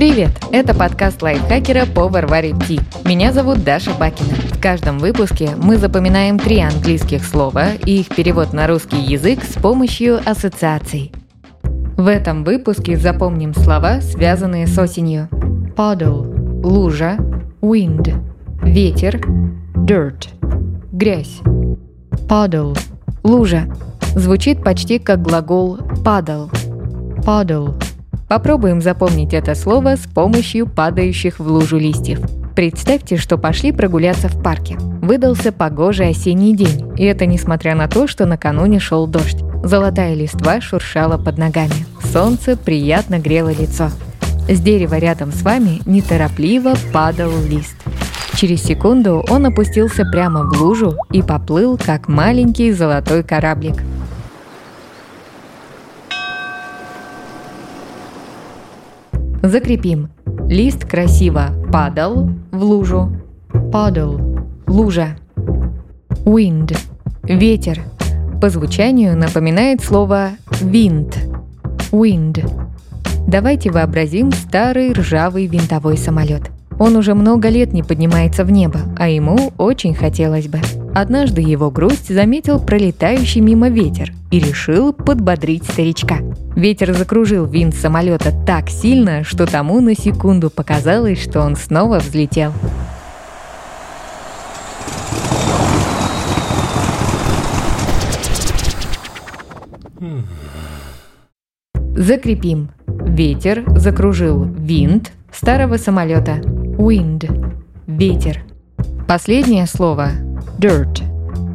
Привет! 0.00 0.30
Это 0.50 0.74
подкаст 0.74 1.20
лайфхакера 1.20 1.84
по 1.84 2.08
Варваре 2.08 2.54
Ти. 2.66 2.80
Меня 3.04 3.34
зовут 3.34 3.64
Даша 3.64 3.90
Бакина. 4.00 4.32
В 4.50 4.58
каждом 4.58 4.98
выпуске 4.98 5.50
мы 5.62 5.76
запоминаем 5.76 6.38
три 6.38 6.58
английских 6.60 7.22
слова 7.22 7.74
и 7.84 8.00
их 8.00 8.08
перевод 8.08 8.54
на 8.54 8.66
русский 8.66 8.96
язык 8.96 9.44
с 9.44 9.60
помощью 9.60 10.18
ассоциаций. 10.24 11.12
В 11.98 12.06
этом 12.06 12.44
выпуске 12.44 12.96
запомним 12.96 13.52
слова, 13.52 14.00
связанные 14.00 14.66
с 14.66 14.78
осенью. 14.78 15.28
Puddle– 15.76 16.62
лужа, 16.64 17.18
wind– 17.60 18.10
ветер, 18.62 19.20
dirt– 19.74 20.28
грязь. 20.92 21.40
Puddle– 22.26 22.74
лужа. 23.22 23.64
Звучит 24.14 24.64
почти 24.64 24.98
как 24.98 25.20
глагол 25.20 25.76
paddle. 26.02 26.50
Puddle– 27.22 27.74
Попробуем 28.30 28.80
запомнить 28.80 29.34
это 29.34 29.56
слово 29.56 29.96
с 29.96 30.06
помощью 30.06 30.68
падающих 30.68 31.40
в 31.40 31.48
лужу 31.48 31.78
листьев. 31.78 32.20
Представьте, 32.54 33.16
что 33.16 33.36
пошли 33.38 33.72
прогуляться 33.72 34.28
в 34.28 34.40
парке. 34.40 34.76
Выдался 34.78 35.50
погожий 35.50 36.10
осенний 36.10 36.54
день, 36.54 36.92
и 36.96 37.02
это 37.02 37.26
несмотря 37.26 37.74
на 37.74 37.88
то, 37.88 38.06
что 38.06 38.26
накануне 38.26 38.78
шел 38.78 39.08
дождь. 39.08 39.42
Золотая 39.64 40.14
листва 40.14 40.60
шуршала 40.60 41.18
под 41.18 41.38
ногами. 41.38 41.74
Солнце 42.12 42.56
приятно 42.56 43.18
грело 43.18 43.50
лицо. 43.50 43.90
С 44.48 44.60
дерева 44.60 44.94
рядом 44.94 45.32
с 45.32 45.42
вами 45.42 45.80
неторопливо 45.84 46.74
падал 46.92 47.32
лист. 47.48 47.74
Через 48.36 48.62
секунду 48.62 49.24
он 49.28 49.46
опустился 49.46 50.04
прямо 50.04 50.44
в 50.44 50.62
лужу 50.62 50.94
и 51.10 51.20
поплыл, 51.20 51.76
как 51.76 52.06
маленький 52.06 52.70
золотой 52.70 53.24
кораблик. 53.24 53.82
Закрепим. 59.42 60.10
Лист 60.48 60.84
красиво 60.84 61.50
падал 61.72 62.30
в 62.50 62.62
лужу. 62.62 63.10
Падал. 63.72 64.20
Лужа. 64.66 65.16
Wind. 66.24 66.76
Ветер. 67.22 67.80
По 68.40 68.50
звучанию 68.50 69.16
напоминает 69.16 69.82
слово 69.82 70.30
wind. 70.60 71.14
Wind. 71.90 72.44
Давайте 73.26 73.70
вообразим 73.70 74.32
старый 74.32 74.92
ржавый 74.92 75.46
винтовой 75.46 75.96
самолет. 75.96 76.50
Он 76.78 76.96
уже 76.96 77.14
много 77.14 77.48
лет 77.48 77.72
не 77.72 77.82
поднимается 77.82 78.44
в 78.44 78.50
небо, 78.50 78.80
а 78.98 79.08
ему 79.08 79.52
очень 79.58 79.94
хотелось 79.94 80.48
бы. 80.48 80.58
Однажды 80.94 81.40
его 81.40 81.70
грусть 81.70 82.12
заметил 82.12 82.58
пролетающий 82.58 83.40
мимо 83.40 83.68
ветер 83.68 84.12
и 84.30 84.40
решил 84.40 84.92
подбодрить 84.92 85.64
старичка. 85.64 86.18
Ветер 86.60 86.92
закружил 86.92 87.46
винт 87.46 87.74
самолета 87.74 88.34
так 88.46 88.68
сильно, 88.68 89.24
что 89.24 89.46
тому 89.46 89.80
на 89.80 89.94
секунду 89.94 90.50
показалось, 90.50 91.18
что 91.18 91.40
он 91.40 91.56
снова 91.56 92.00
взлетел. 92.00 92.52
Закрепим. 101.96 102.68
Ветер 102.86 103.64
закружил 103.68 104.44
винт 104.44 105.12
старого 105.32 105.78
самолета. 105.78 106.42
Wind. 106.42 107.56
Ветер. 107.86 108.44
Последнее 109.08 109.64
слово 109.64 110.10
dirt 110.58 111.02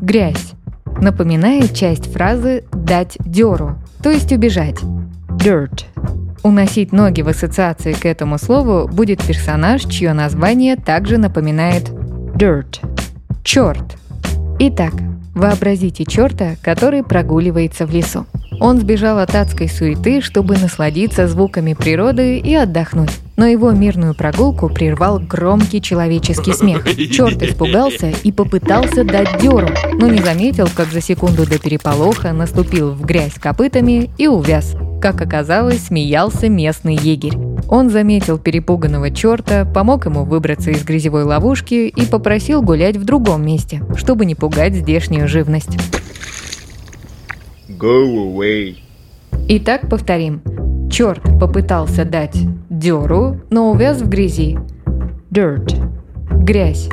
–грязь. 0.02 0.52
Напоминает 1.00 1.74
часть 1.74 2.12
фразы 2.12 2.64
«дать 2.74 3.16
дёру», 3.20 3.78
то 4.02 4.10
есть 4.10 4.32
убежать. 4.32 4.76
Dirt. 5.30 5.84
Уносить 6.42 6.92
ноги 6.92 7.22
в 7.22 7.28
ассоциации 7.28 7.92
к 7.92 8.06
этому 8.06 8.38
слову 8.38 8.88
будет 8.88 9.22
персонаж, 9.22 9.84
чье 9.84 10.12
название 10.12 10.76
также 10.76 11.18
напоминает 11.18 11.90
dirt– 12.34 12.80
черт. 13.44 13.96
Итак, 14.58 14.94
вообразите 15.34 16.04
черта, 16.04 16.56
который 16.62 17.02
прогуливается 17.02 17.86
в 17.86 17.92
лесу. 17.92 18.26
Он 18.60 18.78
сбежал 18.78 19.18
от 19.18 19.34
адской 19.34 19.68
суеты, 19.68 20.20
чтобы 20.20 20.56
насладиться 20.56 21.26
звуками 21.26 21.74
природы 21.74 22.38
и 22.38 22.54
отдохнуть. 22.54 23.18
Но 23.40 23.46
его 23.46 23.70
мирную 23.70 24.12
прогулку 24.14 24.68
прервал 24.68 25.18
громкий 25.18 25.80
человеческий 25.80 26.52
смех. 26.52 26.84
Черт 27.10 27.42
испугался 27.42 28.12
и 28.22 28.32
попытался 28.32 29.02
дать 29.02 29.40
дёру, 29.40 29.68
но 29.94 30.08
не 30.08 30.20
заметил, 30.20 30.68
как 30.76 30.88
за 30.88 31.00
секунду 31.00 31.46
до 31.46 31.58
переполоха 31.58 32.34
наступил 32.34 32.90
в 32.90 33.00
грязь 33.06 33.32
копытами 33.40 34.10
и 34.18 34.26
увяз. 34.26 34.76
Как 35.00 35.22
оказалось, 35.22 35.86
смеялся 35.86 36.50
местный 36.50 36.96
егерь. 36.96 37.38
Он 37.66 37.88
заметил 37.88 38.36
перепуганного 38.36 39.10
черта, 39.10 39.64
помог 39.64 40.04
ему 40.04 40.24
выбраться 40.24 40.70
из 40.70 40.84
грязевой 40.84 41.24
ловушки 41.24 41.88
и 41.88 42.04
попросил 42.04 42.60
гулять 42.60 42.98
в 42.98 43.04
другом 43.04 43.46
месте, 43.46 43.82
чтобы 43.96 44.26
не 44.26 44.34
пугать 44.34 44.74
здешнюю 44.74 45.26
живность. 45.28 45.78
Go 47.70 48.34
away. 48.34 48.76
Итак, 49.48 49.88
повторим. 49.88 50.42
Черт 50.90 51.22
попытался 51.40 52.04
дать 52.04 52.36
дёру, 52.80 53.40
но 53.50 53.70
увяз 53.70 54.00
в 54.00 54.08
грязи. 54.08 54.58
Dirt. 55.30 55.68
Грязь. 56.42 56.88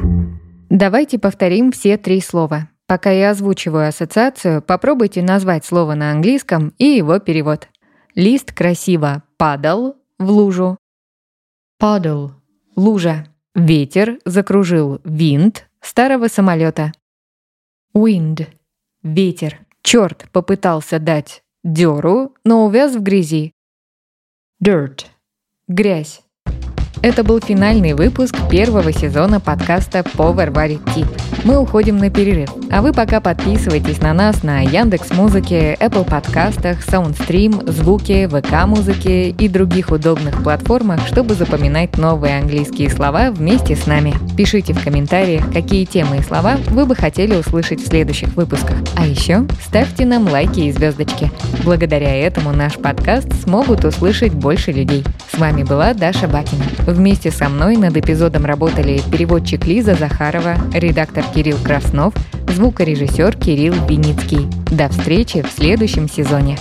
Давайте 0.69 1.17
повторим 1.17 1.71
все 1.71 1.97
три 1.97 2.19
слова. 2.19 2.69
Пока 2.87 3.09
я 3.11 3.31
озвучиваю 3.31 3.87
ассоциацию, 3.87 4.61
попробуйте 4.61 5.21
назвать 5.21 5.65
слово 5.65 5.95
на 5.95 6.11
английском 6.11 6.73
и 6.77 6.85
его 6.85 7.19
перевод. 7.19 7.69
Лист 8.15 8.51
красиво 8.51 9.23
падал 9.37 9.95
в 10.19 10.29
лужу. 10.29 10.77
Puddle– 11.81 12.31
лужа. 12.75 13.25
Ветер 13.55 14.19
закружил 14.25 14.99
винт 15.05 15.69
старого 15.81 16.27
самолета. 16.27 16.91
Wind– 17.95 18.47
ветер. 19.03 19.59
Черт 19.83 20.29
попытался 20.31 20.99
дать 20.99 21.43
дёру, 21.63 22.33
но 22.43 22.65
увяз 22.65 22.95
в 22.95 23.01
грязи. 23.01 23.53
Dirt. 24.61 25.05
Грязь. 25.69 26.21
Это 27.01 27.25
был 27.25 27.41
финальный 27.41 27.91
выпуск 27.91 28.33
первого 28.49 28.93
сезона 28.93 29.41
подкаста 29.41 29.99
Power 29.99 30.49
Варит 30.49 30.79
Тип. 30.95 31.07
Мы 31.43 31.57
уходим 31.57 31.97
на 31.97 32.09
перерыв, 32.09 32.49
а 32.71 32.81
вы 32.81 32.93
пока 32.93 33.19
подписывайтесь 33.19 33.99
на 33.99 34.13
нас 34.13 34.43
на 34.43 34.61
Яндекс 34.61 35.11
Музыке, 35.11 35.75
Apple 35.81 36.09
подкастах, 36.09 36.87
Soundstream, 36.87 37.69
Звуки, 37.69 38.27
ВК 38.27 38.65
Музыке 38.65 39.31
и 39.31 39.49
других 39.49 39.91
удобных 39.91 40.41
платформах, 40.41 41.05
чтобы 41.05 41.33
запоминать 41.33 41.97
новые 41.97 42.39
английские 42.39 42.89
слова 42.89 43.31
вместе 43.31 43.75
с 43.75 43.85
нами. 43.87 44.13
Пишите 44.37 44.73
в 44.73 44.83
комментариях, 44.83 45.51
какие 45.51 45.83
темы 45.85 46.17
и 46.17 46.21
слова 46.21 46.57
вы 46.67 46.85
бы 46.85 46.95
хотели 46.95 47.35
услышать 47.35 47.81
в 47.81 47.87
следующих 47.87 48.35
выпусках. 48.35 48.77
А 48.95 49.07
еще 49.07 49.47
ставьте 49.65 50.05
нам 50.05 50.29
лайки 50.29 50.59
и 50.59 50.71
звездочки. 50.71 51.31
Благодаря 51.63 52.15
этому 52.15 52.51
наш 52.51 52.75
подкаст 52.75 53.33
смогут 53.41 53.83
услышать 53.83 54.33
больше 54.33 54.71
людей. 54.71 55.03
С 55.33 55.39
вами 55.39 55.63
была 55.63 55.95
Даша 55.95 56.27
Бакина. 56.27 56.65
Вместе 56.85 57.31
со 57.31 57.49
мной 57.49 57.77
над 57.77 57.97
эпизодом 57.97 58.45
работали 58.45 59.01
переводчик 59.11 59.65
Лиза 59.65 59.95
Захарова, 59.95 60.55
редактор 60.71 61.23
Кирилл 61.33 61.57
Краснов, 61.63 62.13
звукорежиссер 62.53 63.35
Кирилл 63.37 63.73
Виницкий. 63.89 64.47
До 64.69 64.87
встречи 64.89 65.41
в 65.41 65.51
следующем 65.51 66.07
сезоне. 66.07 66.59